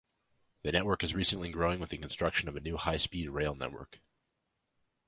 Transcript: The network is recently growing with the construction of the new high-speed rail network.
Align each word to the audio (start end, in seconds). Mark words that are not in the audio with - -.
The 0.63 0.71
network 0.71 1.03
is 1.03 1.13
recently 1.13 1.51
growing 1.51 1.79
with 1.79 1.91
the 1.91 1.97
construction 1.99 2.47
of 2.49 2.55
the 2.55 2.59
new 2.59 2.75
high-speed 2.75 3.29
rail 3.29 3.53
network. 3.53 4.01